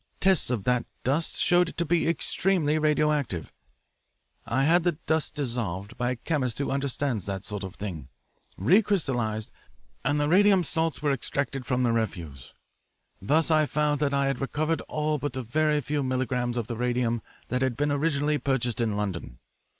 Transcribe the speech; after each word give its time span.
Tests 0.19 0.49
of 0.49 0.63
that 0.63 0.87
dust 1.03 1.37
showed 1.37 1.69
it 1.69 1.77
to 1.77 1.85
be 1.85 2.07
extremely 2.07 2.79
radioactive. 2.79 3.53
I 4.47 4.63
had 4.63 4.81
the 4.81 4.93
dust 4.93 5.35
dissolved, 5.35 5.95
by 5.95 6.09
a 6.09 6.15
chemist 6.15 6.57
who 6.57 6.71
understands 6.71 7.27
that 7.27 7.43
sort 7.43 7.63
of 7.63 7.75
thing, 7.75 8.07
recrystallised, 8.59 9.51
and 10.03 10.19
the 10.19 10.27
radium 10.27 10.63
salts 10.63 11.03
were 11.03 11.11
extracted 11.11 11.67
from 11.67 11.83
the 11.83 11.91
refuse. 11.91 12.51
Thus 13.21 13.51
I 13.51 13.67
found 13.67 13.99
that 13.99 14.11
I 14.11 14.25
had 14.25 14.41
recovered 14.41 14.81
all 14.87 15.19
but 15.19 15.37
a 15.37 15.43
very 15.43 15.79
few 15.81 16.01
milligrams 16.01 16.57
of 16.57 16.65
the 16.65 16.77
radium 16.77 17.21
that 17.49 17.61
had 17.61 17.77
been 17.77 17.91
originally 17.91 18.39
purchased 18.39 18.81
in 18.81 18.97
London. 18.97 19.37